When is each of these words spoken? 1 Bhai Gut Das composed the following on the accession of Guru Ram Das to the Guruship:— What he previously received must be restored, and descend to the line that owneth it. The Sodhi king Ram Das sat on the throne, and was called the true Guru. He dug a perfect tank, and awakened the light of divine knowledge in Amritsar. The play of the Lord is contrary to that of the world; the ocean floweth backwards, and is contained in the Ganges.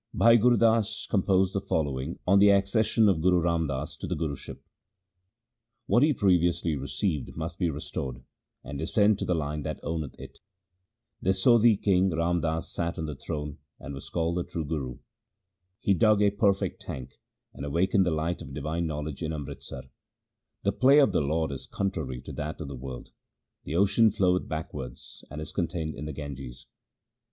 1 0.13 0.17
Bhai 0.19 0.35
Gut 0.37 0.57
Das 0.59 1.05
composed 1.05 1.53
the 1.53 1.61
following 1.61 2.17
on 2.25 2.39
the 2.39 2.49
accession 2.51 3.07
of 3.07 3.21
Guru 3.21 3.39
Ram 3.41 3.67
Das 3.67 3.95
to 3.97 4.07
the 4.07 4.15
Guruship:— 4.15 4.57
What 5.85 6.01
he 6.01 6.11
previously 6.11 6.75
received 6.75 7.37
must 7.37 7.59
be 7.59 7.69
restored, 7.69 8.23
and 8.63 8.79
descend 8.79 9.19
to 9.19 9.25
the 9.25 9.35
line 9.35 9.61
that 9.61 9.79
owneth 9.83 10.19
it. 10.19 10.39
The 11.21 11.35
Sodhi 11.35 11.77
king 11.79 12.09
Ram 12.09 12.41
Das 12.41 12.71
sat 12.73 12.97
on 12.97 13.05
the 13.05 13.13
throne, 13.13 13.59
and 13.79 13.93
was 13.93 14.09
called 14.09 14.37
the 14.37 14.43
true 14.43 14.65
Guru. 14.65 14.97
He 15.77 15.93
dug 15.93 16.19
a 16.23 16.31
perfect 16.31 16.81
tank, 16.81 17.19
and 17.53 17.63
awakened 17.63 18.03
the 18.03 18.09
light 18.09 18.41
of 18.41 18.55
divine 18.55 18.87
knowledge 18.87 19.21
in 19.21 19.31
Amritsar. 19.31 19.83
The 20.63 20.71
play 20.71 20.97
of 20.97 21.11
the 21.11 21.21
Lord 21.21 21.51
is 21.51 21.67
contrary 21.67 22.21
to 22.21 22.31
that 22.33 22.59
of 22.59 22.69
the 22.69 22.75
world; 22.75 23.11
the 23.65 23.75
ocean 23.75 24.09
floweth 24.09 24.47
backwards, 24.47 25.23
and 25.29 25.39
is 25.39 25.51
contained 25.53 25.93
in 25.93 26.05
the 26.05 26.11
Ganges. 26.11 26.65